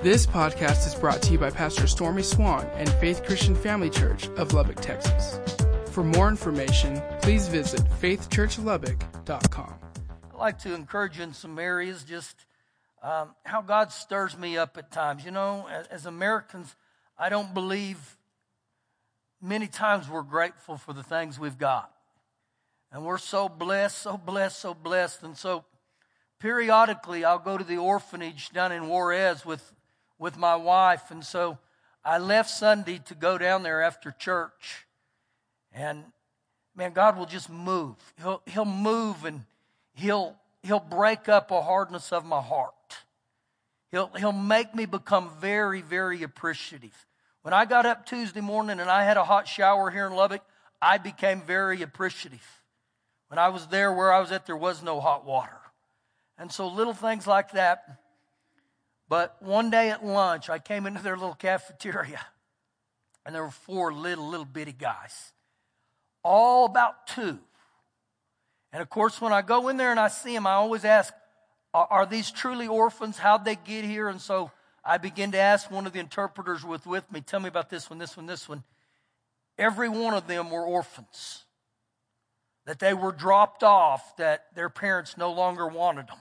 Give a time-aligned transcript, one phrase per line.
[0.00, 4.28] This podcast is brought to you by Pastor Stormy Swann and Faith Christian Family Church
[4.36, 5.40] of Lubbock, Texas.
[5.90, 9.74] For more information, please visit faithchurchlubbock.com.
[10.30, 12.36] I'd like to encourage you in some areas, just
[13.02, 15.24] um, how God stirs me up at times.
[15.24, 16.76] You know, as, as Americans,
[17.18, 18.16] I don't believe
[19.42, 21.90] many times we're grateful for the things we've got.
[22.92, 25.24] And we're so blessed, so blessed, so blessed.
[25.24, 25.64] And so
[26.38, 29.72] periodically I'll go to the orphanage down in Juarez with,
[30.18, 31.10] with my wife.
[31.10, 31.58] And so
[32.04, 34.86] I left Sunday to go down there after church.
[35.72, 36.04] And
[36.74, 37.96] man, God will just move.
[38.20, 39.44] He'll, he'll move and
[39.94, 42.72] he'll, he'll break up a hardness of my heart.
[43.90, 47.06] He'll, he'll make me become very, very appreciative.
[47.42, 50.42] When I got up Tuesday morning and I had a hot shower here in Lubbock,
[50.80, 52.46] I became very appreciative.
[53.28, 55.58] When I was there where I was at, there was no hot water.
[56.36, 58.00] And so little things like that.
[59.08, 62.20] But one day at lunch, I came into their little cafeteria,
[63.24, 65.32] and there were four little, little bitty guys,
[66.22, 67.38] all about two.
[68.72, 71.14] And of course, when I go in there and I see them, I always ask,
[71.72, 73.18] are, these truly orphans?
[73.18, 74.08] How'd they get here?
[74.08, 74.50] And so
[74.84, 77.88] I begin to ask one of the interpreters with, with me, tell me about this
[77.88, 78.64] one, this one, this one.
[79.56, 81.44] Every one of them were orphans.
[82.66, 86.18] That they were dropped off, that their parents no longer wanted them.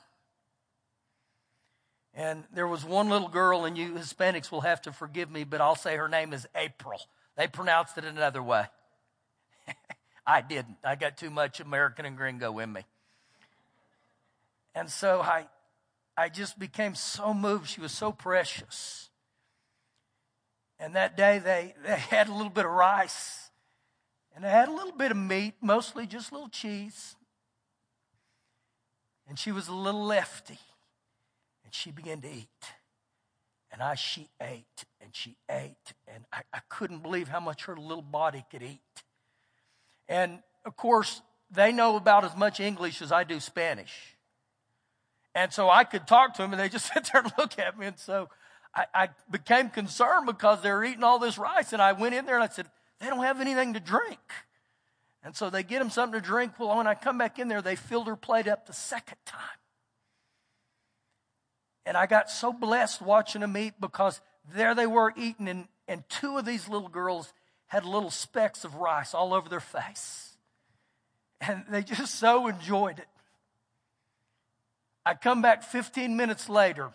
[2.18, 5.62] And there was one little girl, and you Hispanics will have to forgive me, but
[5.62, 7.00] I'll say her name is April.
[7.38, 8.66] They pronounced it another way.
[10.26, 10.78] I didn't.
[10.84, 12.86] I got too much American and gringo in me.
[14.74, 15.46] And so I,
[16.18, 17.70] I just became so moved.
[17.70, 19.12] She was so precious.
[20.80, 23.52] And that day they, they had a little bit of rice
[24.36, 27.16] and they had a little bit of meat, mostly just a little cheese.
[29.30, 30.60] And she was a little lefty.
[31.68, 32.48] And she began to eat.
[33.74, 35.76] And I, she ate and she ate.
[36.08, 38.80] And I, I couldn't believe how much her little body could eat.
[40.08, 44.16] And of course, they know about as much English as I do Spanish.
[45.36, 47.78] And so I could talk to them and they just sit there and look at
[47.78, 47.88] me.
[47.88, 48.30] And so
[48.74, 51.74] I, I became concerned because they were eating all this rice.
[51.74, 52.68] And I went in there and I said,
[53.02, 54.22] they don't have anything to drink.
[55.22, 56.54] And so they get them something to drink.
[56.60, 59.42] Well, when I come back in there, they filled her plate up the second time.
[61.88, 64.20] And I got so blessed watching them eat because
[64.54, 67.32] there they were eating, and, and two of these little girls
[67.68, 70.36] had little specks of rice all over their face.
[71.40, 73.08] And they just so enjoyed it.
[75.06, 76.92] I come back 15 minutes later,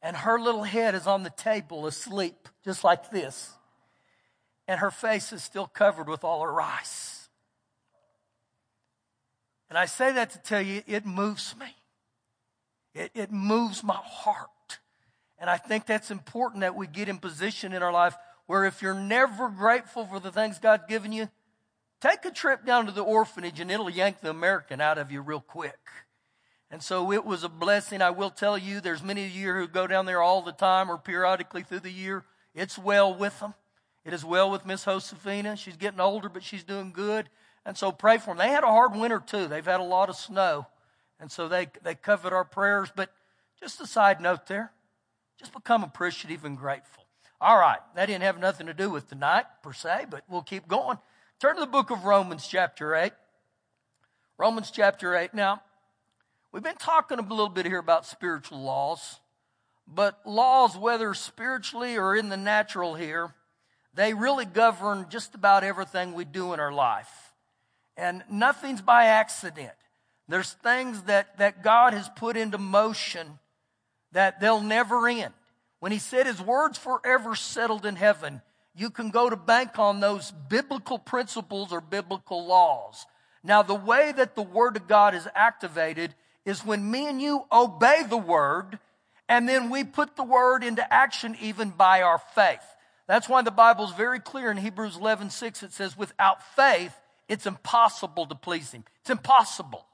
[0.00, 3.50] and her little head is on the table asleep, just like this.
[4.68, 7.28] And her face is still covered with all her rice.
[9.68, 11.74] And I say that to tell you, it moves me.
[12.94, 14.48] It, it moves my heart.
[15.38, 18.82] And I think that's important that we get in position in our life where if
[18.82, 21.28] you're never grateful for the things God's given you,
[22.00, 25.20] take a trip down to the orphanage and it'll yank the American out of you
[25.20, 25.78] real quick.
[26.70, 28.02] And so it was a blessing.
[28.02, 30.90] I will tell you, there's many of you who go down there all the time
[30.90, 32.24] or periodically through the year.
[32.54, 33.54] It's well with them.
[34.04, 35.56] It is well with Miss Josefina.
[35.56, 37.28] She's getting older, but she's doing good.
[37.64, 38.38] And so pray for them.
[38.38, 39.46] They had a hard winter too.
[39.46, 40.66] They've had a lot of snow.
[41.20, 42.90] And so they, they covered our prayers.
[42.94, 43.10] But
[43.60, 44.72] just a side note there
[45.40, 47.04] just become appreciative and grateful.
[47.40, 50.68] All right, that didn't have nothing to do with tonight per se, but we'll keep
[50.68, 50.98] going.
[51.40, 53.12] Turn to the book of Romans, chapter 8.
[54.36, 55.32] Romans, chapter 8.
[55.32, 55.62] Now,
[56.52, 59.20] we've been talking a little bit here about spiritual laws,
[59.88, 63.34] but laws, whether spiritually or in the natural here,
[63.94, 67.32] they really govern just about everything we do in our life.
[67.96, 69.72] And nothing's by accident.
[70.30, 73.38] There's things that, that God has put into motion
[74.12, 75.34] that they'll never end.
[75.80, 78.40] When He said His word's forever settled in heaven,
[78.74, 83.06] you can go to bank on those biblical principles or biblical laws.
[83.42, 86.14] Now, the way that the Word of God is activated
[86.44, 88.78] is when me and you obey the Word,
[89.28, 92.62] and then we put the Word into action even by our faith.
[93.08, 95.62] That's why the Bible is very clear in Hebrews 11 6.
[95.64, 96.94] It says, without faith,
[97.28, 98.84] it's impossible to please Him.
[99.00, 99.86] It's impossible.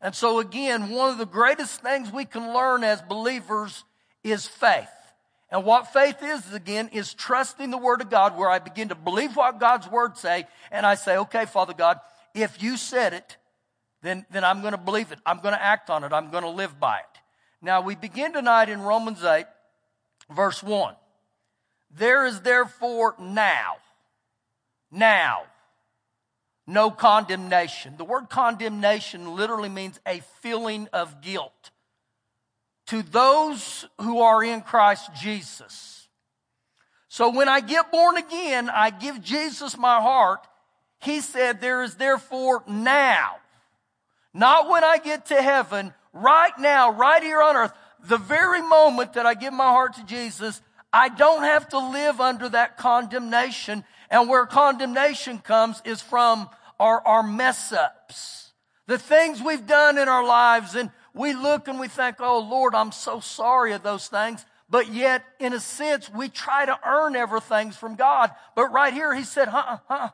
[0.00, 3.84] And so again, one of the greatest things we can learn as believers
[4.24, 4.88] is faith.
[5.50, 8.94] And what faith is, again, is trusting the Word of God where I begin to
[8.94, 11.98] believe what God's Word say and I say, okay, Father God,
[12.34, 13.36] if you said it,
[14.02, 15.18] then, then I'm going to believe it.
[15.26, 16.12] I'm going to act on it.
[16.12, 17.20] I'm going to live by it.
[17.60, 19.44] Now we begin tonight in Romans 8,
[20.30, 20.94] verse 1.
[21.90, 23.76] There is therefore now,
[24.90, 25.42] now,
[26.66, 27.96] no condemnation.
[27.96, 31.70] The word condemnation literally means a feeling of guilt.
[32.90, 36.08] to those who are in Christ Jesus.
[37.06, 40.44] So when I get born again, I give Jesus my heart.
[40.98, 43.36] He said, there is therefore now,
[44.34, 47.72] not when I get to heaven, right now, right here on earth,
[48.08, 50.60] the very moment that I give my heart to Jesus,
[50.92, 53.84] I don't have to live under that condemnation.
[54.10, 56.48] And where condemnation comes is from
[56.78, 58.52] our, our mess ups.
[58.86, 62.74] The things we've done in our lives and we look and we think, oh Lord,
[62.74, 64.44] I'm so sorry of those things.
[64.68, 68.30] But yet, in a sense, we try to earn everything from God.
[68.54, 70.10] But right here, he said, huh, huh,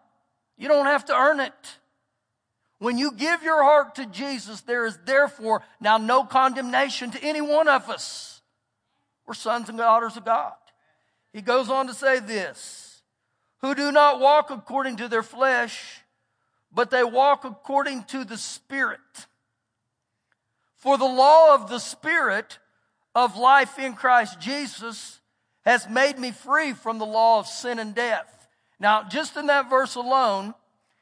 [0.57, 1.77] you don't have to earn it.
[2.79, 7.41] When you give your heart to Jesus, there is therefore now no condemnation to any
[7.41, 8.43] one of us.
[9.27, 10.55] We're sons and daughters of God.
[11.33, 12.86] He goes on to say this,
[13.61, 16.01] who do not walk according to their flesh,
[16.73, 19.01] but they walk according to the Spirit.
[20.77, 22.59] For the law of the Spirit
[23.15, 25.21] of life in Christ Jesus
[25.65, 28.49] has made me free from the law of sin and death.
[28.79, 30.55] Now, just in that verse alone,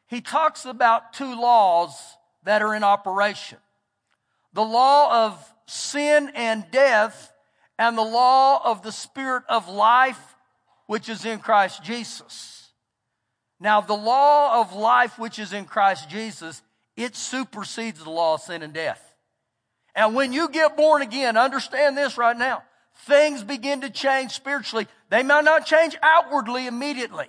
[0.07, 3.59] he talks about two laws that are in operation.
[4.53, 7.33] The law of sin and death
[7.79, 10.34] and the law of the spirit of life,
[10.87, 12.71] which is in Christ Jesus.
[13.61, 16.63] Now, the law of life, which is in Christ Jesus,
[16.97, 19.15] it supersedes the law of sin and death.
[19.95, 22.63] And when you get born again, understand this right now.
[23.07, 24.87] Things begin to change spiritually.
[25.09, 27.27] They might not change outwardly immediately.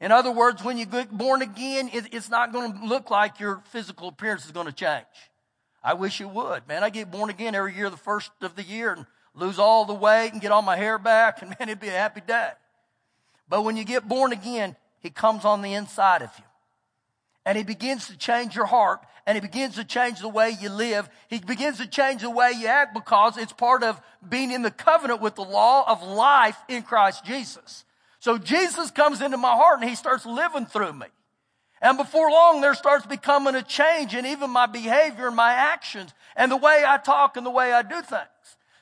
[0.00, 3.62] In other words, when you get born again, it's not going to look like your
[3.70, 5.04] physical appearance is going to change.
[5.82, 6.82] I wish it would, man.
[6.82, 9.94] I get born again every year, the first of the year, and lose all the
[9.94, 12.50] weight and get all my hair back, and man, it'd be a happy day.
[13.50, 16.44] But when you get born again, He comes on the inside of you.
[17.44, 20.70] And He begins to change your heart, and He begins to change the way you
[20.70, 21.10] live.
[21.28, 24.70] He begins to change the way you act because it's part of being in the
[24.70, 27.84] covenant with the law of life in Christ Jesus.
[28.20, 31.06] So Jesus comes into my heart and he starts living through me.
[31.82, 36.12] And before long, there starts becoming a change in even my behavior and my actions
[36.36, 38.28] and the way I talk and the way I do things.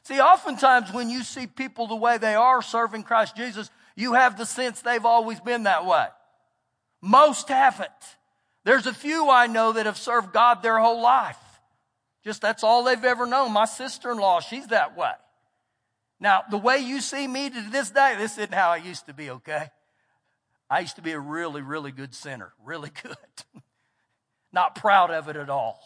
[0.03, 4.39] See, oftentimes when you see people the way they are serving Christ Jesus, you have
[4.39, 6.07] the sense they've always been that way.
[7.03, 7.91] Most haven't.
[8.63, 11.37] There's a few I know that have served God their whole life.
[12.25, 13.53] Just that's all they've ever known.
[13.53, 15.11] My sister-in-law, she's that way.
[16.21, 19.15] Now, the way you see me to this day, this isn't how I used to
[19.15, 19.67] be, okay?
[20.71, 23.17] I used to be a really, really good sinner, really good.
[24.53, 25.81] Not proud of it at all.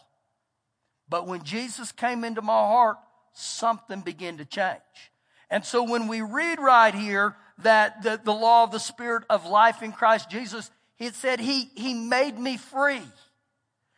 [1.09, 2.99] But when Jesus came into my heart,
[3.33, 4.81] something began to change.
[5.49, 9.47] And so when we read right here that the, the law of the Spirit of
[9.47, 13.03] life in Christ Jesus, it said he, he made me free.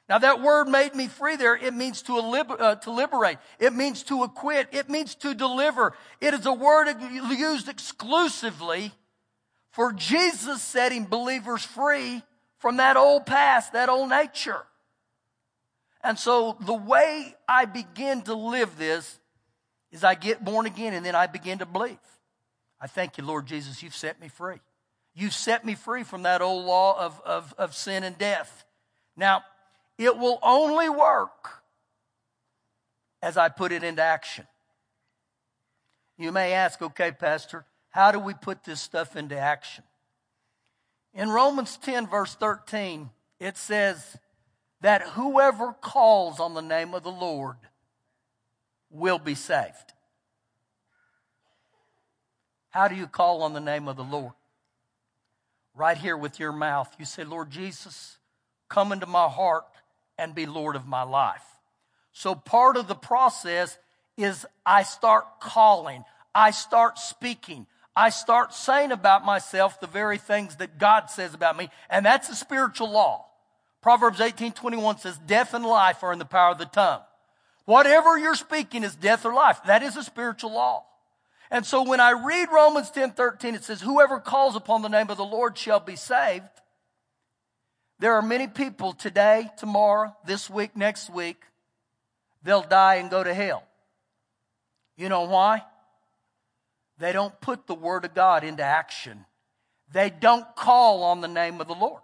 [0.08, 3.38] Now that word made me free there, it means to, uh, to liberate.
[3.58, 4.68] It means to acquit.
[4.72, 5.94] It means to deliver.
[6.20, 8.92] It is a word used exclusively
[9.70, 12.22] for Jesus setting believers free
[12.58, 14.62] from that old past, that old nature.
[16.02, 19.18] And so the way I begin to live this
[19.90, 21.98] is I get born again and then I begin to believe.
[22.80, 24.60] I thank you, Lord Jesus, you've set me free.
[25.14, 28.64] You've set me free from that old law of, of, of sin and death.
[29.16, 29.44] Now,
[29.96, 31.62] it will only work
[33.22, 34.46] as I put it into action.
[36.18, 39.84] You may ask, okay, Pastor, how do we put this stuff into action?
[41.14, 43.08] In Romans 10, verse 13,
[43.40, 44.16] it says
[44.80, 47.56] that whoever calls on the name of the Lord
[48.90, 49.93] will be saved.
[52.74, 54.32] How do you call on the name of the Lord?
[55.76, 56.92] Right here with your mouth.
[56.98, 58.18] You say, Lord Jesus,
[58.68, 59.62] come into my heart
[60.18, 61.44] and be Lord of my life.
[62.12, 63.78] So part of the process
[64.16, 66.04] is I start calling,
[66.34, 71.56] I start speaking, I start saying about myself the very things that God says about
[71.56, 73.26] me, and that's a spiritual law.
[73.82, 77.02] Proverbs 18 21 says, Death and life are in the power of the tongue.
[77.66, 79.60] Whatever you're speaking is death or life.
[79.64, 80.86] That is a spiritual law.
[81.54, 85.08] And so when I read Romans 10 13, it says, Whoever calls upon the name
[85.08, 86.42] of the Lord shall be saved.
[88.00, 91.40] There are many people today, tomorrow, this week, next week,
[92.42, 93.62] they'll die and go to hell.
[94.96, 95.62] You know why?
[96.98, 99.24] They don't put the Word of God into action.
[99.92, 102.02] They don't call on the name of the Lord.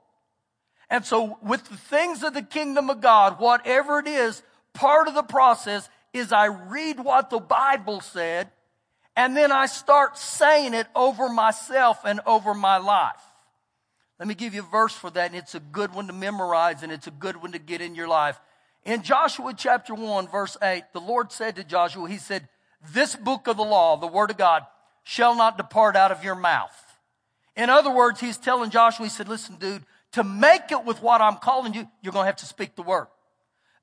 [0.88, 5.14] And so, with the things of the kingdom of God, whatever it is, part of
[5.14, 8.52] the process is I read what the Bible said,
[9.20, 13.20] and then I start saying it over myself and over my life.
[14.18, 16.82] Let me give you a verse for that, and it's a good one to memorize,
[16.82, 18.40] and it's a good one to get in your life.
[18.82, 22.48] In Joshua chapter 1, verse 8, the Lord said to Joshua, He said,
[22.94, 24.64] this book of the law, the word of God,
[25.02, 26.74] shall not depart out of your mouth.
[27.56, 31.20] In other words, he's telling Joshua, he said, listen, dude, to make it with what
[31.20, 33.08] I'm calling you, you're going to have to speak the word.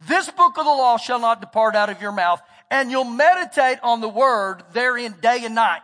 [0.07, 3.79] This book of the law shall not depart out of your mouth, and you'll meditate
[3.83, 5.81] on the word therein day and night.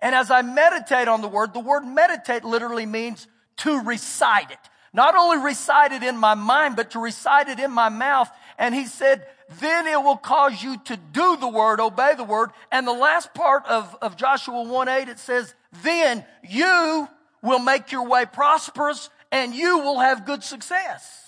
[0.00, 3.26] And as I meditate on the word, the word meditate literally means
[3.58, 4.58] to recite it.
[4.92, 8.30] Not only recite it in my mind, but to recite it in my mouth.
[8.58, 9.26] And he said,
[9.60, 12.50] then it will cause you to do the word, obey the word.
[12.70, 17.08] And the last part of, of Joshua 1 8, it says, then you
[17.42, 21.27] will make your way prosperous and you will have good success.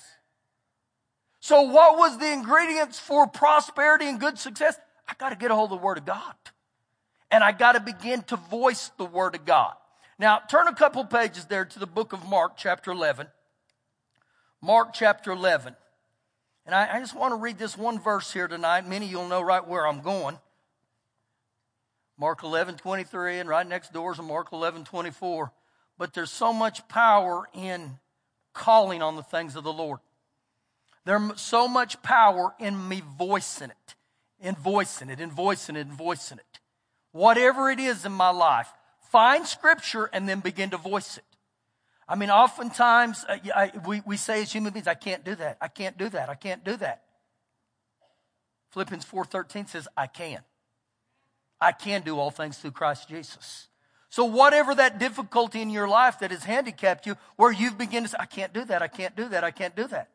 [1.41, 4.79] So what was the ingredients for prosperity and good success?
[5.09, 6.35] I got to get a hold of the Word of God.
[7.31, 9.75] And I got to begin to voice the Word of God.
[10.19, 13.27] Now, turn a couple pages there to the book of Mark, chapter 11.
[14.61, 15.75] Mark, chapter 11.
[16.67, 18.87] And I, I just want to read this one verse here tonight.
[18.87, 20.39] Many of you'll know right where I'm going.
[22.19, 25.53] Mark 11, 23, and right next door is Mark 11, 24.
[25.97, 27.99] But there's so much power in
[28.53, 30.01] calling on the things of the Lord.
[31.05, 33.95] There's so much power in me voicing it,
[34.41, 36.61] in voicing it, in voicing it, in voicing it.
[37.13, 38.73] Whatever it is in my life,
[39.11, 41.25] find scripture and then begin to voice it.
[42.09, 45.59] I mean, oftentimes uh, I, we, we say as human beings, I can't do that.
[45.61, 46.29] I can't do that.
[46.29, 47.03] I can't do that.
[48.73, 50.41] Philippians 4.13 says, I can.
[51.61, 53.69] I can do all things through Christ Jesus.
[54.09, 58.09] So whatever that difficulty in your life that has handicapped you, where you've begun to
[58.09, 60.09] say, I can't do that, I can't do that, I can't do that.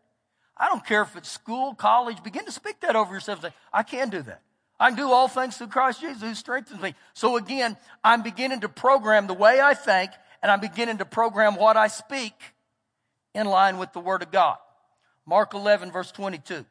[0.57, 3.41] I don't care if it's school, college, begin to speak that over yourself.
[3.41, 4.41] Say, I can do that.
[4.79, 6.95] I can do all things through Christ Jesus who strengthens me.
[7.13, 11.55] So again, I'm beginning to program the way I think and I'm beginning to program
[11.55, 12.33] what I speak
[13.33, 14.57] in line with the Word of God.
[15.25, 16.65] Mark 11 verse 22.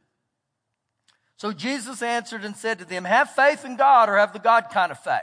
[1.36, 4.68] So Jesus answered and said to them, have faith in God or have the God
[4.70, 5.20] kind of faith.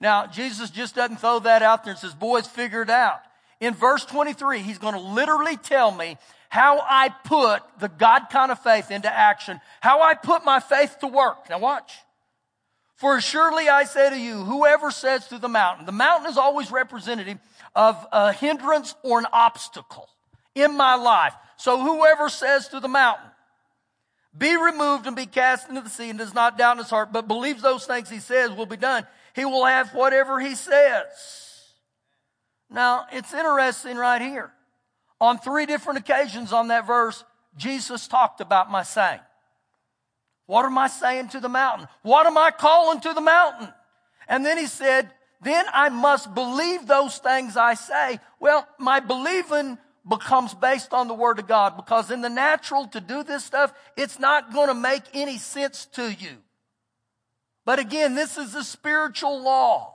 [0.00, 3.20] Now, Jesus just doesn't throw that out there and says, boys, figure it out.
[3.60, 6.16] In verse 23, he's going to literally tell me
[6.48, 10.96] how I put the God kind of faith into action, how I put my faith
[11.00, 11.50] to work.
[11.50, 11.92] Now watch.
[12.96, 16.70] For surely I say to you, whoever says to the mountain, the mountain is always
[16.70, 17.38] representative
[17.74, 20.08] of a hindrance or an obstacle
[20.54, 21.34] in my life.
[21.58, 23.30] So whoever says to the mountain,
[24.36, 27.12] be removed and be cast into the sea and does not doubt in his heart,
[27.12, 31.04] but believes those things he says will be done, he will have whatever he says.
[32.70, 34.52] Now, it's interesting right here.
[35.20, 37.24] On three different occasions on that verse,
[37.56, 39.20] Jesus talked about my saying.
[40.46, 41.88] What am I saying to the mountain?
[42.02, 43.68] What am I calling to the mountain?
[44.28, 45.10] And then he said,
[45.40, 48.18] then I must believe those things I say.
[48.40, 53.00] Well, my believing becomes based on the Word of God because in the natural to
[53.00, 56.38] do this stuff, it's not going to make any sense to you.
[57.64, 59.94] But again, this is a spiritual law.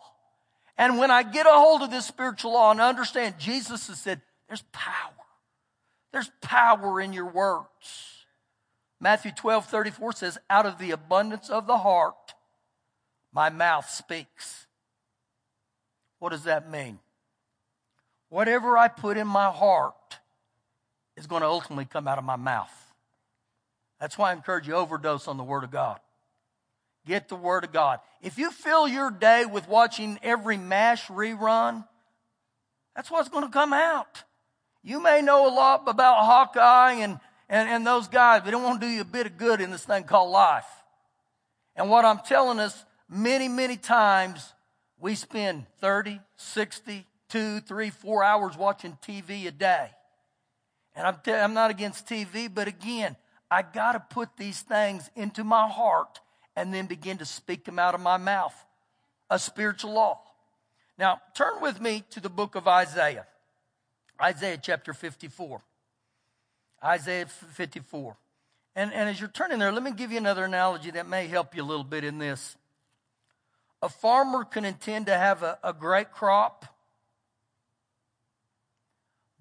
[0.77, 4.21] And when I get a hold of this spiritual law and understand, Jesus has said,
[4.47, 5.13] there's power.
[6.11, 8.25] There's power in your words.
[8.99, 12.35] Matthew 12, 34 says, out of the abundance of the heart,
[13.33, 14.67] my mouth speaks.
[16.19, 16.99] What does that mean?
[18.29, 19.93] Whatever I put in my heart
[21.17, 22.71] is going to ultimately come out of my mouth.
[23.99, 25.99] That's why I encourage you overdose on the Word of God.
[27.05, 27.99] Get the Word of God.
[28.21, 31.85] If you fill your day with watching every MASH rerun,
[32.95, 34.23] that's what's going to come out.
[34.83, 38.81] You may know a lot about Hawkeye and, and, and those guys, but it won't
[38.81, 40.67] do you a bit of good in this thing called life.
[41.75, 44.53] And what I'm telling us, many, many times,
[44.99, 49.89] we spend 30, 60, two, three, four hours watching TV a day.
[50.95, 53.15] And I'm, t- I'm not against TV, but again,
[53.49, 56.19] I got to put these things into my heart
[56.55, 58.53] and then begin to speak them out of my mouth.
[59.29, 60.19] A spiritual law.
[60.99, 63.25] Now, turn with me to the book of Isaiah.
[64.23, 65.61] Isaiah chapter 54.
[66.83, 68.15] Isaiah 54.
[68.75, 71.55] And, and as you're turning there, let me give you another analogy that may help
[71.55, 72.55] you a little bit in this.
[73.81, 76.65] A farmer can intend to have a, a great crop,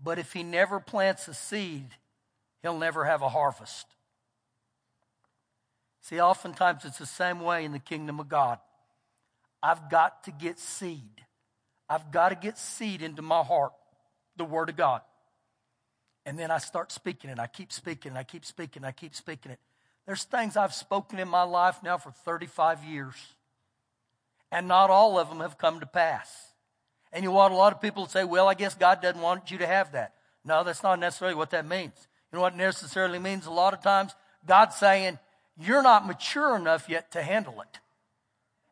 [0.03, 1.87] but if he never plants a seed,
[2.61, 3.87] he'll never have a harvest.
[6.01, 8.59] See, oftentimes it's the same way in the kingdom of God.
[9.62, 11.23] I've got to get seed.
[11.89, 13.73] I've got to get seed into my heart,
[14.37, 15.03] the Word of God.
[16.25, 17.39] And then I start speaking it.
[17.39, 18.19] I keep speaking it.
[18.19, 18.85] I keep speaking.
[18.85, 19.59] I keep speaking it.
[20.07, 23.15] There's things I've spoken in my life now for 35 years.
[24.51, 26.53] And not all of them have come to pass.
[27.12, 29.51] And you want a lot of people to say, well, I guess God doesn't want
[29.51, 30.15] you to have that.
[30.45, 31.93] No, that's not necessarily what that means.
[32.33, 34.15] You know what necessarily means a lot of times?
[34.47, 35.19] God's saying,
[35.59, 37.79] you're not mature enough yet to handle it.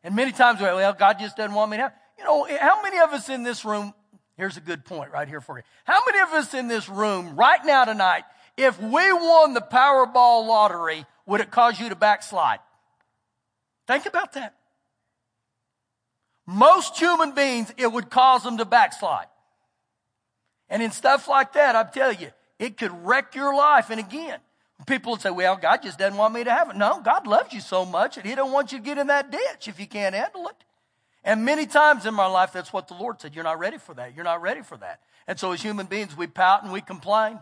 [0.03, 1.93] And many times, well, God just doesn't want me to have.
[2.17, 3.93] You know, how many of us in this room,
[4.41, 5.63] here's a good point right here for you.
[5.83, 8.23] How many of us in this room right now tonight,
[8.57, 12.57] if we won the Powerball lottery, would it cause you to backslide?
[13.85, 14.55] Think about that.
[16.47, 19.27] Most human beings, it would cause them to backslide.
[20.69, 23.91] And in stuff like that, I tell you, it could wreck your life.
[23.91, 24.39] And again,
[24.87, 26.77] people would say, well, God just doesn't want me to have it.
[26.77, 29.31] No, God loves you so much that He don't want you to get in that
[29.31, 30.55] ditch if you can't handle it.
[31.23, 33.35] And many times in my life, that's what the Lord said.
[33.35, 34.15] You're not ready for that.
[34.15, 35.01] You're not ready for that.
[35.27, 37.39] And so as human beings, we pout and we complain.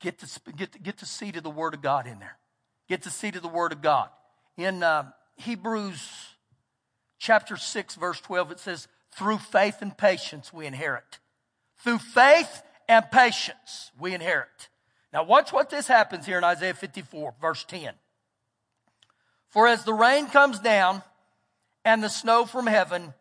[0.00, 2.36] Get the, get the, get the seed of the Word of God in there.
[2.88, 4.08] Get the seed of the Word of God.
[4.56, 6.06] In uh, Hebrews
[7.18, 11.18] chapter 6, verse 12, it says, through faith and patience we inherit.
[11.78, 14.68] Through faith and patience we inherit.
[15.12, 17.94] Now watch what this happens here in Isaiah 54, verse 10.
[19.48, 21.02] For as the rain comes down
[21.84, 23.14] and the snow from heaven,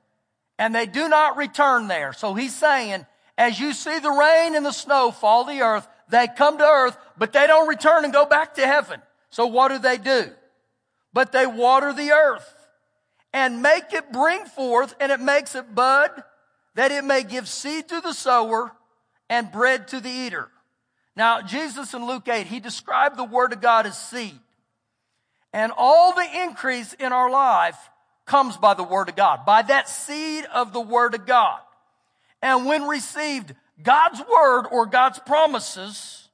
[0.58, 2.14] and they do not return there.
[2.14, 3.06] So he's saying,
[3.38, 6.98] as you see the rain and the snow fall the earth, they come to earth,
[7.18, 9.02] but they don't return and go back to heaven.
[9.30, 10.32] So what do they do?
[11.14, 12.54] But they water the earth
[13.32, 16.10] and make it bring forth, and it makes it bud,
[16.76, 18.72] that it may give seed to the sower
[19.30, 20.50] and bread to the eater.
[21.16, 24.40] Now, Jesus in Luke 8, he described the Word of God as seed.
[25.54, 27.78] And all the increase in our life
[28.30, 31.60] comes by the Word of God, by that seed of the Word of God.
[32.42, 36.30] And when received, God's Word or God's promises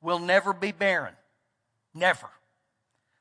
[0.00, 1.12] will never be barren.
[1.94, 2.28] Never.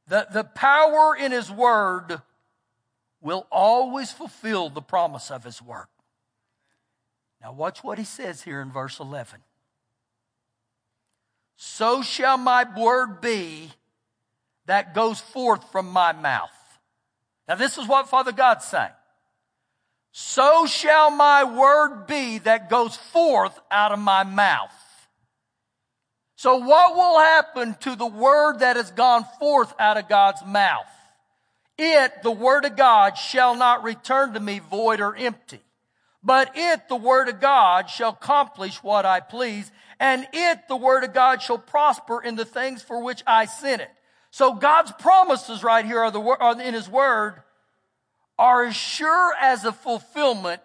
[0.08, 2.22] The, the power in His Word
[3.22, 5.88] will always fulfill the promise of His Word.
[7.42, 9.39] Now, watch what He says here in verse 11.
[11.58, 13.72] So shall my word be
[14.68, 16.50] that goes forth from my mouth.
[17.48, 18.92] Now this is what Father God's saying.
[20.12, 24.72] So shall my word be that goes forth out of my mouth.
[26.38, 30.88] So what will happen to the word that has gone forth out of God's mouth?
[31.78, 35.60] It, the word of God, shall not return to me void or empty.
[36.24, 39.69] But it, the word of God, shall accomplish what I please.
[40.00, 43.82] And it, the word of God, shall prosper in the things for which I sent
[43.82, 43.91] it.
[44.32, 47.41] So God's promises right here are, the, are in His Word
[48.38, 50.62] are as sure as a fulfillment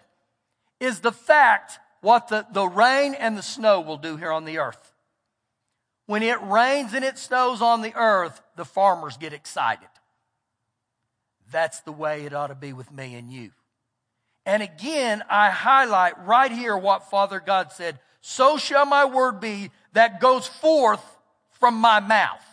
[0.81, 4.59] is the fact what the, the rain and the snow will do here on the
[4.59, 4.93] earth.
[6.07, 9.89] When it rains and it snows on the earth, the farmers get excited.
[11.53, 13.51] That's the way it ought to be with me and you.
[14.47, 17.99] And again, I highlight right here what Father God said.
[18.21, 21.05] So shall my word be that goes forth
[21.61, 22.45] from my mouth.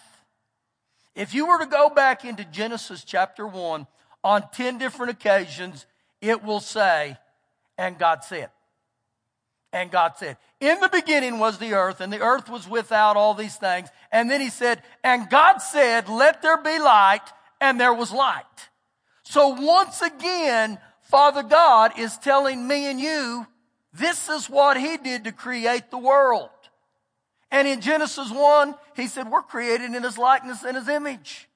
[1.15, 3.87] If you were to go back into Genesis chapter 1,
[4.27, 5.85] on 10 different occasions,
[6.19, 7.17] it will say,
[7.77, 8.49] and God said.
[9.71, 13.33] And God said, in the beginning was the earth, and the earth was without all
[13.33, 13.87] these things.
[14.11, 17.21] And then he said, and God said, let there be light,
[17.61, 18.43] and there was light.
[19.23, 23.47] So once again, Father God is telling me and you,
[23.93, 26.49] this is what he did to create the world.
[27.49, 31.47] And in Genesis 1, he said, we're created in his likeness and his image.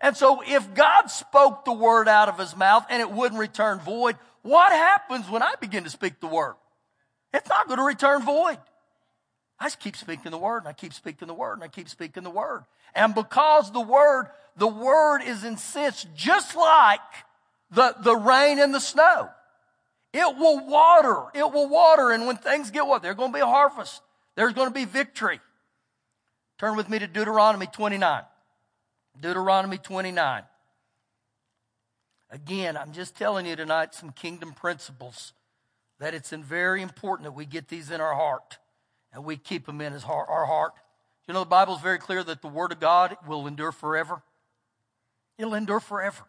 [0.00, 3.80] And so if God spoke the word out of his mouth and it wouldn't return
[3.80, 6.54] void, what happens when I begin to speak the word?
[7.34, 8.58] It's not going to return void.
[9.60, 11.88] I just keep speaking the word and I keep speaking the word and I keep
[11.88, 12.64] speaking the word.
[12.94, 17.00] And because the word, the word is incensed just like
[17.70, 19.30] the, the rain and the snow.
[20.12, 21.24] It will water.
[21.34, 22.12] It will water.
[22.12, 23.02] And when things get what?
[23.02, 24.00] There's going to be a harvest.
[24.36, 25.40] There's going to be victory.
[26.58, 28.22] Turn with me to Deuteronomy 29.
[29.20, 30.42] Deuteronomy 29.
[32.30, 35.32] Again, I'm just telling you tonight some kingdom principles
[35.98, 38.58] that it's very important that we get these in our heart
[39.12, 40.72] and we keep them in our heart.
[41.26, 44.22] You know, the Bible is very clear that the Word of God will endure forever.
[45.38, 46.24] It'll endure forever.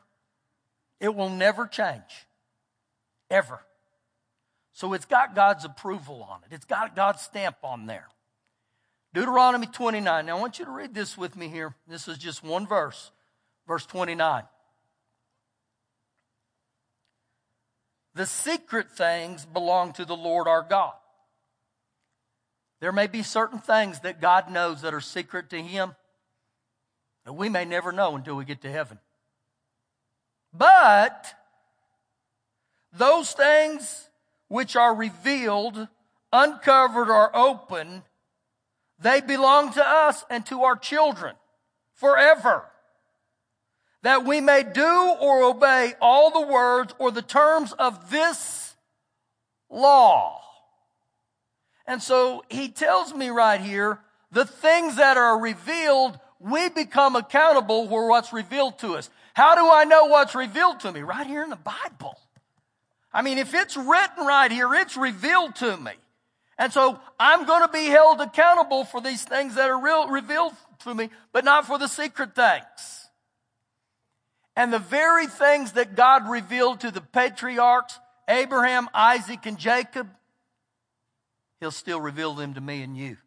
[1.00, 2.28] It will never change.
[3.30, 3.62] Ever.
[4.74, 6.54] So it's got God's approval on it.
[6.54, 8.08] It's got God's stamp on there.
[9.14, 10.26] Deuteronomy 29.
[10.26, 11.74] Now I want you to read this with me here.
[11.88, 13.12] This is just one verse.
[13.68, 14.44] Verse 29.
[18.16, 20.94] The secret things belong to the Lord our God.
[22.82, 25.96] There may be certain things that God knows that are secret to Him
[27.26, 29.00] that we may never know until we get to heaven.
[30.54, 31.34] But
[32.92, 34.10] those things
[34.48, 35.88] which are revealed,
[36.34, 38.04] uncovered, or open,
[39.02, 41.36] they belong to us and to our children
[41.94, 42.66] forever.
[44.02, 48.76] that we may do or obey all the words or the terms of this
[49.70, 50.42] law.
[51.86, 54.00] And so he tells me right here,
[54.32, 59.10] the things that are revealed, we become accountable for what's revealed to us.
[59.34, 61.02] How do I know what's revealed to me?
[61.02, 62.18] Right here in the Bible.
[63.12, 65.92] I mean, if it's written right here, it's revealed to me.
[66.60, 70.54] And so I'm going to be held accountable for these things that are real, revealed
[70.84, 73.08] to me, but not for the secret things.
[74.58, 80.10] And the very things that God revealed to the patriarchs, Abraham, Isaac, and Jacob,
[81.62, 83.18] He'll still reveal them to me and you.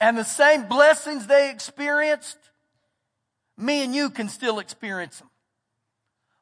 [0.00, 2.38] And the same blessings they experienced,
[3.56, 5.30] me and you can still experience them.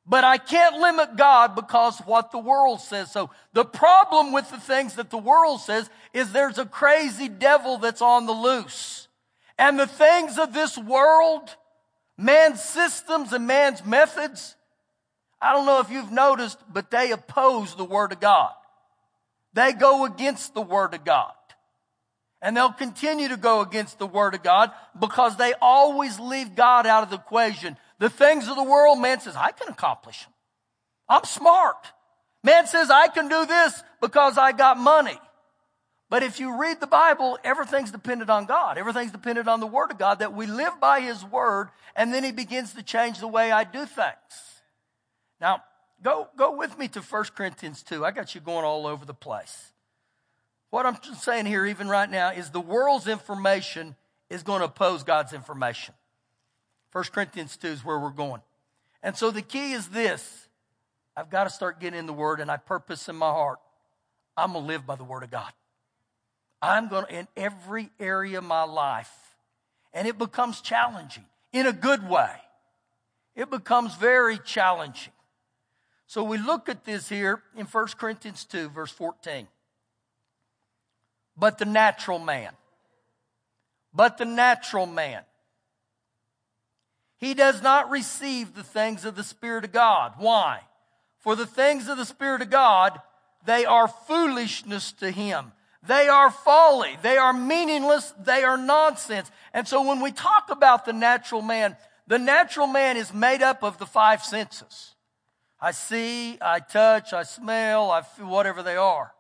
[0.05, 3.13] But I can't limit God because what the world says.
[3.13, 7.79] So the problem with the things that the world says is there's a crazy devil
[7.79, 9.07] that's on the loose.
[9.59, 11.55] And the things of this world,
[12.19, 14.57] man's systems and man's methods,
[15.41, 18.53] I don't know if you've noticed, but they oppose the Word of God.
[19.55, 21.33] They go against the Word of God.
[22.41, 26.87] And they'll continue to go against the Word of God because they always leave God
[26.87, 27.77] out of the equation.
[28.03, 30.33] The things of the world, man says, I can accomplish them.
[31.09, 31.77] I'm smart.
[32.43, 35.17] Man says, I can do this because I got money.
[36.11, 38.77] But if you read the Bible, everything's dependent on God.
[38.77, 42.25] Everything's dependent on the Word of God, that we live by His Word, and then
[42.25, 44.63] He begins to change the way I do things.
[45.41, 45.63] Now,
[46.03, 48.05] go, go with me to 1 Corinthians 2.
[48.05, 49.71] I got you going all over the place.
[50.71, 53.95] What I'm saying here, even right now, is the world's information
[54.29, 55.95] is going to oppose God's information.
[56.93, 58.43] 1 Corinthians 2 is where we're going.
[59.03, 60.49] And so the key is this
[61.17, 63.59] I've got to start getting in the Word, and I purpose in my heart
[64.37, 65.53] I'm going to live by the Word of God.
[66.61, 69.13] I'm going to, in every area of my life,
[69.93, 72.31] and it becomes challenging in a good way.
[73.35, 75.13] It becomes very challenging.
[76.07, 79.49] So we look at this here in 1 Corinthians 2, verse 14.
[81.37, 82.53] But the natural man,
[83.95, 85.23] but the natural man
[87.23, 90.15] he does not receive the things of the Spirit of God.
[90.19, 90.63] Why?
[91.21, 93.01] For the things of the Spirit of God,
[93.47, 95.53] they are foolishness to him.
[95.87, 96.99] They are folly.
[97.01, 98.13] They are meaningless.
[98.19, 99.31] They are nonsense.
[99.55, 101.77] And so when we talk about the natural man,
[102.09, 104.97] the natural man is made up of the five senses.
[105.61, 109.13] I see, I touch, I smell, I feel whatever they are.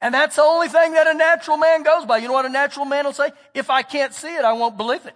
[0.00, 2.18] And that's the only thing that a natural man goes by.
[2.18, 3.30] You know what a natural man will say?
[3.54, 5.14] If I can't see it, I won't believe it.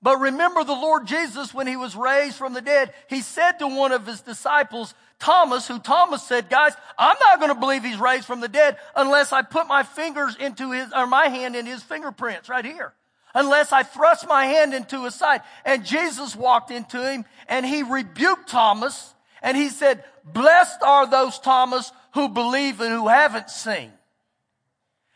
[0.00, 3.66] But remember the Lord Jesus when he was raised from the dead, he said to
[3.66, 7.98] one of his disciples, Thomas, who Thomas said, guys, I'm not going to believe he's
[7.98, 11.66] raised from the dead unless I put my fingers into his, or my hand in
[11.66, 12.94] his fingerprints right here.
[13.34, 15.42] Unless I thrust my hand into his side.
[15.64, 21.38] And Jesus walked into him and he rebuked Thomas and he said, blessed are those
[21.40, 23.92] Thomas who believe and who haven't seen.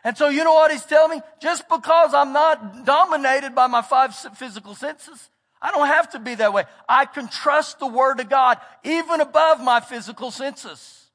[0.04, 1.22] And so you know what he's telling me?
[1.40, 6.34] Just because I'm not dominated by my five physical senses, I don't have to be
[6.34, 6.64] that way.
[6.88, 11.06] I can trust the word of God even above my physical senses.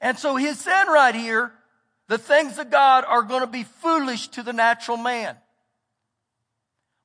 [0.00, 1.52] And so he's saying right here,
[2.08, 5.36] the things of God are going to be foolish to the natural man.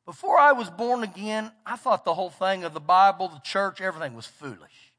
[0.06, 3.82] Before I was born again, I thought the whole thing of the Bible, the church,
[3.82, 4.94] everything was foolish.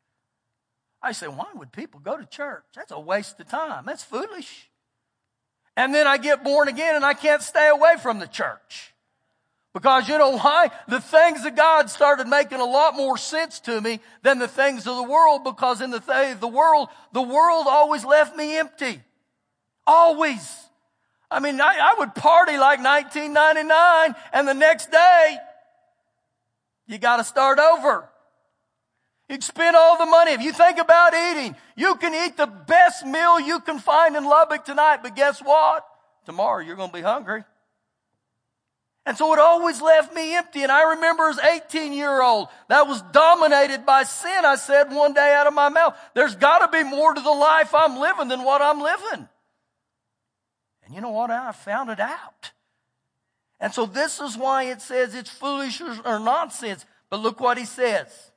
[1.03, 2.64] I said, why would people go to church?
[2.75, 3.85] That's a waste of time.
[3.87, 4.68] That's foolish.
[5.79, 8.93] And then I get born again and I can't stay away from the church.
[9.73, 10.73] Because you know why?
[10.88, 14.88] The things of God started making a lot more sense to me than the things
[14.88, 19.01] of the world because in the, th- the world, the world always left me empty.
[19.87, 20.53] Always.
[21.31, 25.37] I mean, I, I would party like 1999 and the next day,
[26.88, 28.09] you gotta start over.
[29.29, 30.33] You'd spend all the money.
[30.33, 34.25] If you think about eating, you can eat the best meal you can find in
[34.25, 35.87] Lubbock tonight, but guess what?
[36.25, 37.45] Tomorrow you're going to be hungry.
[39.05, 40.62] And so it always left me empty.
[40.62, 44.45] And I remember as 18 year old that was dominated by sin.
[44.45, 47.31] I said one day out of my mouth, there's got to be more to the
[47.31, 49.29] life I'm living than what I'm living.
[50.85, 51.31] And you know what?
[51.31, 52.53] I found it out.
[53.61, 56.85] And so this is why it says it's foolish or nonsense.
[57.09, 58.28] But look what he says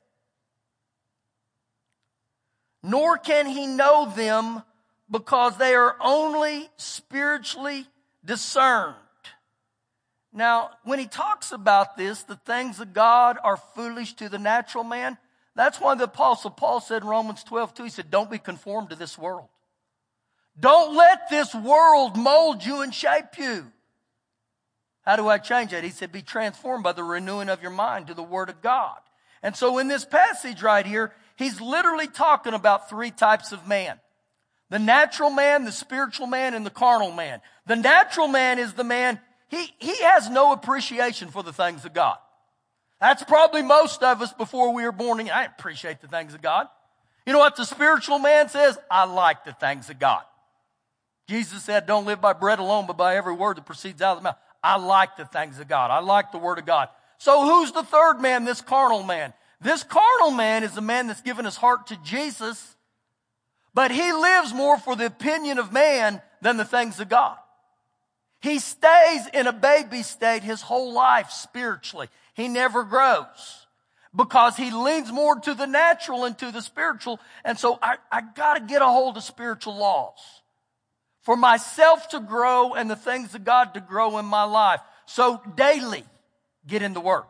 [2.82, 4.62] nor can he know them
[5.10, 7.86] because they are only spiritually
[8.24, 8.96] discerned.
[10.32, 14.84] Now, when he talks about this, the things of God are foolish to the natural
[14.84, 15.18] man.
[15.54, 18.90] That's why the apostle Paul said in Romans 12, 2, he said, don't be conformed
[18.90, 19.48] to this world.
[20.58, 23.70] Don't let this world mold you and shape you.
[25.02, 25.84] How do I change that?
[25.84, 28.98] He said, be transformed by the renewing of your mind to the Word of God.
[29.42, 33.98] And so in this passage right here, he's literally talking about three types of man.
[34.70, 37.40] The natural man, the spiritual man, and the carnal man.
[37.66, 41.92] The natural man is the man, he, he has no appreciation for the things of
[41.92, 42.16] God.
[43.00, 45.32] That's probably most of us before we were born again.
[45.34, 46.68] I appreciate the things of God.
[47.26, 48.78] You know what the spiritual man says?
[48.90, 50.22] I like the things of God.
[51.28, 54.18] Jesus said, don't live by bread alone, but by every word that proceeds out of
[54.18, 54.36] the mouth.
[54.62, 55.90] I like the things of God.
[55.90, 56.88] I like the word of God.
[57.18, 58.44] So who's the third man?
[58.44, 59.32] This carnal man.
[59.62, 62.76] This carnal man is the man that's given his heart to Jesus,
[63.72, 67.36] but he lives more for the opinion of man than the things of God.
[68.40, 72.08] He stays in a baby state his whole life spiritually.
[72.34, 73.66] He never grows
[74.14, 77.20] because he leans more to the natural and to the spiritual.
[77.44, 80.18] And so I, I gotta get a hold of spiritual laws
[81.20, 84.80] for myself to grow and the things of God to grow in my life.
[85.06, 86.04] So daily,
[86.66, 87.24] get in the Word.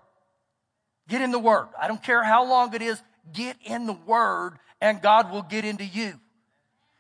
[1.09, 1.69] Get in the Word.
[1.81, 5.65] I don't care how long it is, get in the Word and God will get
[5.65, 6.15] into you.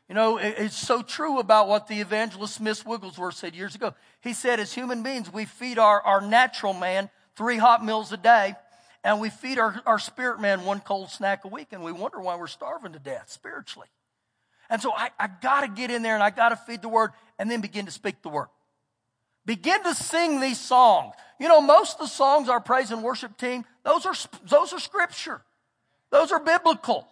[0.08, 3.94] You know, it's so true about what the evangelist Smith Wigglesworth said years ago.
[4.20, 8.16] He said, as human beings, we feed our, our natural man three hot meals a
[8.16, 8.54] day,
[9.02, 12.20] and we feed our, our spirit man one cold snack a week, and we wonder
[12.20, 13.88] why we're starving to death spiritually.
[14.68, 16.88] And so I, I got to get in there and I got to feed the
[16.88, 18.48] word and then begin to speak the word.
[19.44, 21.14] Begin to sing these songs.
[21.40, 24.14] You know, most of the songs our praise and worship team, those are,
[24.48, 25.42] those are scripture.
[26.10, 27.08] Those are biblical.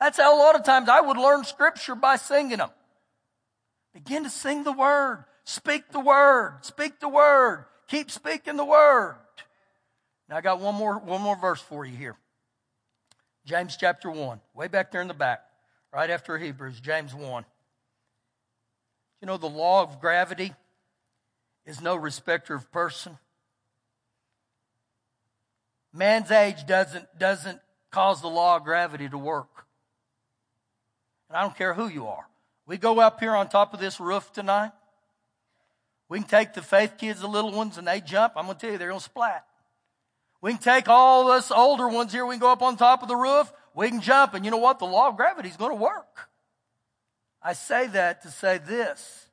[0.00, 2.70] That's how a lot of times I would learn scripture by singing them.
[3.94, 5.24] Begin to sing the word.
[5.44, 6.58] Speak the word.
[6.62, 7.64] Speak the word.
[7.88, 9.16] Keep speaking the word.
[10.28, 12.16] Now I got one more, one more verse for you here.
[13.46, 15.40] James chapter 1, way back there in the back,
[15.90, 17.46] right after Hebrews, James 1.
[19.22, 20.52] You know, the law of gravity
[21.64, 23.16] is no respecter of person.
[25.92, 29.48] Man's age doesn't, doesn't cause the law of gravity to work.
[31.28, 32.26] And I don't care who you are.
[32.66, 34.72] We go up here on top of this roof tonight.
[36.08, 38.34] We can take the faith kids, the little ones, and they jump.
[38.36, 39.44] I'm going to tell you, they're going to splat.
[40.40, 42.24] We can take all of us older ones here.
[42.24, 43.52] We can go up on top of the roof.
[43.74, 44.34] We can jump.
[44.34, 44.78] And you know what?
[44.78, 46.28] The law of gravity is going to work.
[47.42, 49.26] I say that to say this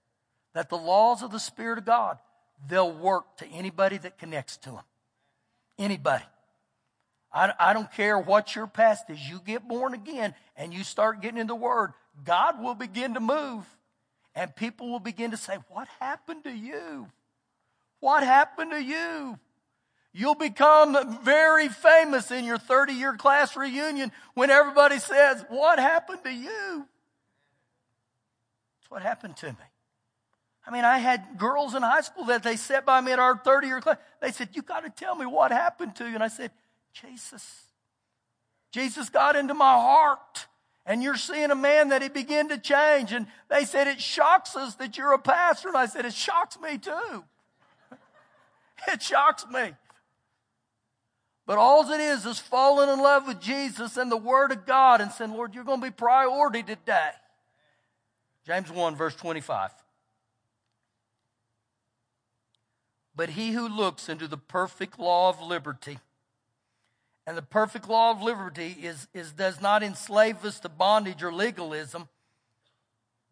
[0.53, 2.17] that the laws of the Spirit of God,
[2.65, 4.83] they'll work to anybody that connects to them.
[5.77, 6.23] Anybody.
[7.35, 9.19] I, I don't care what your past is.
[9.29, 11.91] You get born again and you start getting in the Word,
[12.23, 13.65] God will begin to move.
[14.33, 17.07] And people will begin to say, What happened to you?
[17.99, 19.37] What happened to you?
[20.13, 26.23] You'll become very famous in your 30 year class reunion when everybody says, What happened
[26.23, 26.87] to you?
[28.79, 29.65] That's what happened to me.
[30.65, 33.37] I mean, I had girls in high school that they sat by me at our
[33.37, 33.97] 30 year class.
[34.21, 36.15] They said, You got to tell me what happened to you.
[36.15, 36.51] And I said,
[37.01, 37.63] Jesus.
[38.71, 40.47] Jesus got into my heart
[40.85, 43.11] and you're seeing a man that he began to change.
[43.11, 45.67] And they said, It shocks us that you're a pastor.
[45.67, 47.23] And I said, It shocks me too.
[48.87, 49.73] it shocks me.
[51.47, 54.99] But all it is is falling in love with Jesus and the Word of God
[54.99, 57.11] and saying, Lord, you're going to be priority today.
[58.47, 59.71] James 1, verse 25.
[63.15, 65.99] But he who looks into the perfect law of liberty
[67.27, 71.33] and the perfect law of liberty is, is, does not enslave us to bondage or
[71.33, 72.07] legalism,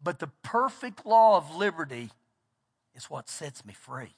[0.02, 2.10] but the perfect law of liberty
[2.94, 4.14] is what sets me free.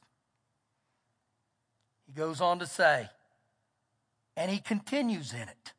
[2.06, 3.08] He goes on to say,
[4.36, 5.72] and he continues in it.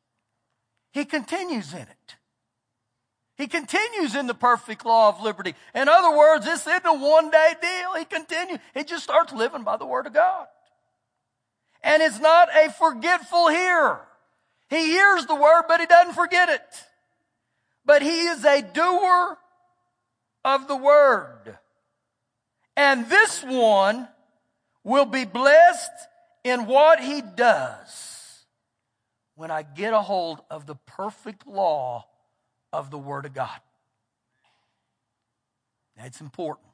[0.92, 2.16] He continues in it.
[3.36, 5.54] He continues in the perfect law of liberty.
[5.74, 7.94] In other words, this isn't a one day deal.
[7.96, 8.58] He continues.
[8.74, 10.46] He just starts living by the word of God
[11.82, 14.00] and is not a forgetful hearer.
[14.68, 16.84] He hears the word, but he doesn't forget it.
[17.84, 19.38] But he is a doer
[20.44, 21.58] of the word.
[22.76, 24.08] And this one
[24.84, 25.90] will be blessed
[26.44, 28.44] in what he does
[29.34, 32.06] when I get a hold of the perfect law
[32.72, 33.60] of the Word of God.
[35.96, 36.66] That's important.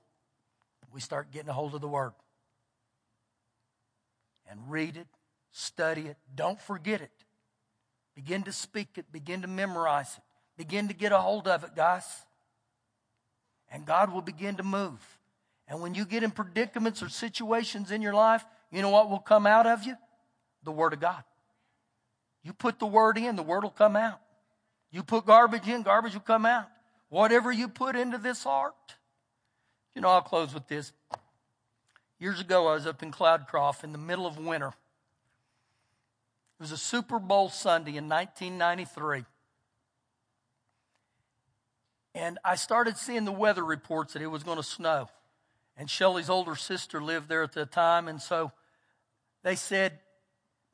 [0.92, 2.12] We start getting a hold of the Word
[4.54, 5.08] and read it,
[5.50, 6.16] study it.
[6.34, 7.10] Don't forget it.
[8.14, 10.22] Begin to speak it, begin to memorize it,
[10.56, 12.04] begin to get a hold of it, guys.
[13.70, 15.00] And God will begin to move.
[15.66, 19.18] And when you get in predicaments or situations in your life, you know what will
[19.18, 19.96] come out of you?
[20.62, 21.24] The Word of God.
[22.44, 24.20] You put the Word in, the Word will come out.
[24.92, 26.68] You put garbage in, garbage will come out.
[27.08, 28.74] Whatever you put into this heart.
[29.96, 30.92] You know, I'll close with this.
[32.24, 34.68] Years ago, I was up in Cloudcroft in the middle of winter.
[34.68, 34.74] It
[36.58, 39.26] was a Super Bowl Sunday in 1993.
[42.14, 45.10] And I started seeing the weather reports that it was going to snow.
[45.76, 48.08] And Shelly's older sister lived there at the time.
[48.08, 48.52] And so
[49.42, 49.98] they said,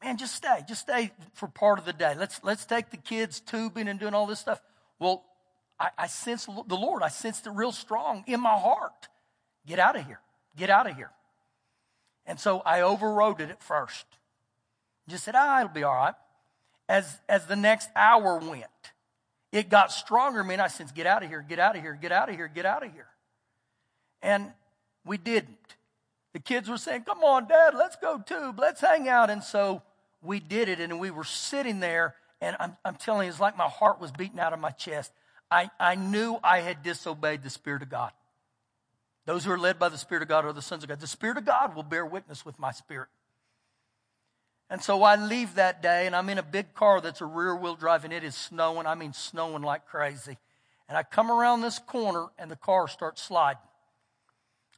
[0.01, 0.61] man, just stay.
[0.69, 2.15] Just stay for part of the day.
[2.17, 4.63] Let's, let's take the kids tubing and doing all this stuff.
[5.01, 5.25] Well,
[5.81, 7.03] I, I sensed the Lord.
[7.03, 9.09] I sensed it real strong in my heart.
[9.67, 10.21] Get out of here.
[10.57, 11.11] Get out of here.
[12.27, 14.07] And so I overrode it at first.
[15.09, 16.15] Just said, ah, it'll be all right.
[16.89, 18.67] As, as the next hour went,
[19.53, 20.45] it got stronger.
[20.45, 22.49] Man, I said, get out of here, get out of here, get out of here,
[22.49, 23.09] get out of here.
[24.23, 24.53] And
[25.05, 25.57] we didn't.
[26.33, 29.31] The kids were saying, come on, Dad, let's go tube, let's hang out.
[29.31, 29.83] And so
[30.23, 33.57] we did it, and we were sitting there, and I'm, I'm telling you, it's like
[33.57, 35.13] my heart was beating out of my chest.
[35.51, 38.13] I, I knew I had disobeyed the Spirit of God.
[39.31, 40.99] Those who are led by the Spirit of God are the sons of God.
[40.99, 43.07] The Spirit of God will bear witness with my spirit.
[44.69, 47.55] And so I leave that day and I'm in a big car that's a rear
[47.55, 48.89] wheel drive and it is snowing.
[48.89, 50.37] I mean, snowing like crazy.
[50.89, 53.63] And I come around this corner and the car starts sliding.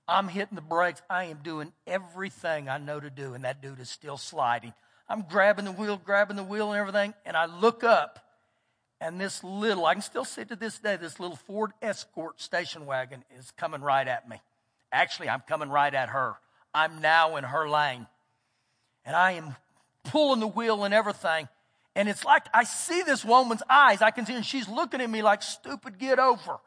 [0.07, 1.01] I'm hitting the brakes.
[1.09, 4.75] I am doing everything I know to do, and that dude is still sliding.
[5.09, 8.19] I'm grabbing the wheel, grabbing the wheel and everything, and I look up,
[9.03, 12.87] and this little, I can still see to this day, this little Ford Escort station
[12.87, 14.41] wagon is coming right at me.
[14.93, 16.37] Actually, I'm coming right at her.
[16.73, 18.07] I'm now in her lane.
[19.05, 19.57] And I am
[20.05, 21.49] pulling the wheel and everything.
[21.97, 24.03] And it's like I see this woman's eyes.
[24.03, 26.59] I can see, and she's looking at me like, stupid, get over.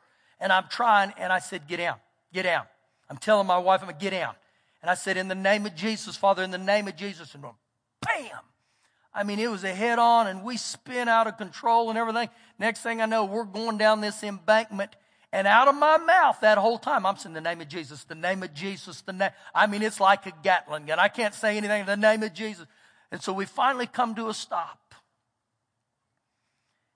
[0.42, 1.96] And I'm trying, and I said, get down,
[2.34, 2.66] get down.
[3.10, 4.36] I'm telling my wife, I'm going to get down.
[4.82, 7.34] And I said, in the name of Jesus, Father, in the name of Jesus.
[7.34, 7.44] And
[8.02, 8.40] bam!
[9.16, 12.30] I mean, it was a head on, and we spin out of control and everything.
[12.60, 14.94] Next thing I know, we're going down this embankment.
[15.32, 18.16] And out of my mouth that whole time, I'm saying the name of Jesus, the
[18.16, 19.32] name of Jesus, the name.
[19.54, 21.00] I mean, it's like a Gatling gun.
[21.00, 22.68] I can't say anything in the name of Jesus.
[23.12, 24.94] And so we finally come to a stop.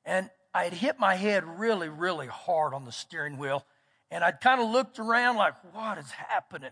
[0.03, 3.65] And I had hit my head really, really hard on the steering wheel.
[4.12, 6.71] And I'd kind of looked around like, what is happening?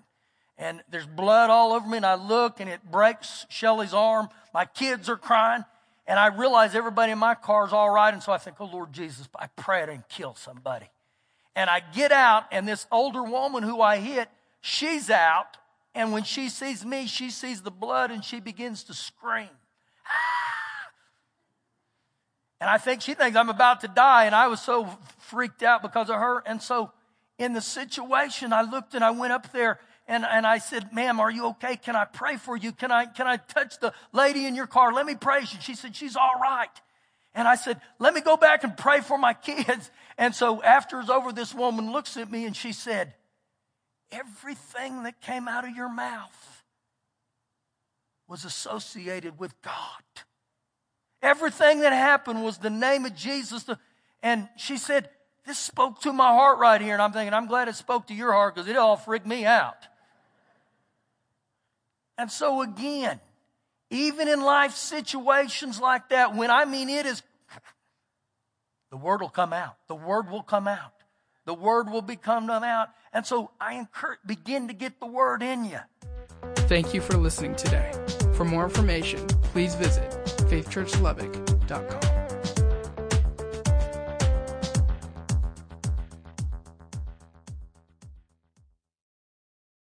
[0.58, 1.98] And there's blood all over me.
[1.98, 4.30] And I look and it breaks Shelly's arm.
[4.54, 5.64] My kids are crying.
[6.08, 8.14] And I realize everybody in my car is all right.
[8.14, 10.90] And so I think, oh, Lord Jesus, I pray I didn't kill somebody.
[11.56, 14.30] And I get out, and this older woman who I hit,
[14.62, 15.58] she's out
[15.98, 19.50] and when she sees me, she sees the blood and she begins to scream.
[20.06, 20.92] Ah!
[22.62, 24.26] And I think she thinks I'm about to die.
[24.26, 26.44] And I was so freaked out because of her.
[26.46, 26.92] And so
[27.40, 31.20] in the situation, I looked and I went up there and, and I said, ma'am,
[31.20, 31.76] are you okay?
[31.76, 32.72] Can I pray for you?
[32.72, 34.94] Can I, can I touch the lady in your car?
[34.94, 35.42] Let me pray.
[35.42, 36.70] You." She said, she's all right.
[37.34, 39.92] And I said, let me go back and pray for my kids.
[40.18, 43.14] And so after it's over, this woman looks at me and she said,
[44.12, 46.64] everything that came out of your mouth
[48.28, 49.74] was associated with God.
[51.22, 53.66] Everything that happened was the name of Jesus.
[54.22, 55.10] And she said,
[55.46, 56.94] This spoke to my heart right here.
[56.94, 59.46] And I'm thinking, I'm glad it spoke to your heart because it all freaked me
[59.46, 59.78] out.
[62.18, 63.20] And so, again,
[63.90, 67.24] even in life situations like that, when I mean it is,
[68.92, 69.78] the word will come out.
[69.88, 70.94] The word will come out.
[71.46, 72.90] The word will become out.
[73.14, 75.80] And so I encourage, begin to get the word in you.
[76.68, 77.92] Thank you for listening today.
[78.34, 80.12] For more information, please visit
[80.50, 82.17] faithchurchlubbock.com.